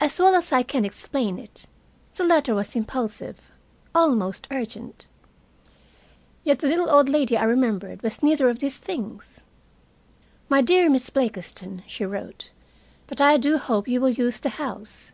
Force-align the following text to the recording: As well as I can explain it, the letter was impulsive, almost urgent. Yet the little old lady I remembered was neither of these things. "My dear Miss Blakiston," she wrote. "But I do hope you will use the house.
As 0.00 0.18
well 0.18 0.34
as 0.34 0.50
I 0.50 0.64
can 0.64 0.84
explain 0.84 1.38
it, 1.38 1.66
the 2.16 2.24
letter 2.24 2.56
was 2.56 2.74
impulsive, 2.74 3.38
almost 3.94 4.48
urgent. 4.50 5.06
Yet 6.42 6.58
the 6.58 6.66
little 6.66 6.90
old 6.90 7.08
lady 7.08 7.36
I 7.36 7.44
remembered 7.44 8.02
was 8.02 8.20
neither 8.20 8.48
of 8.50 8.58
these 8.58 8.78
things. 8.78 9.42
"My 10.48 10.60
dear 10.60 10.90
Miss 10.90 11.08
Blakiston," 11.08 11.84
she 11.86 12.04
wrote. 12.04 12.50
"But 13.06 13.20
I 13.20 13.36
do 13.36 13.58
hope 13.58 13.86
you 13.86 14.00
will 14.00 14.10
use 14.10 14.40
the 14.40 14.48
house. 14.48 15.12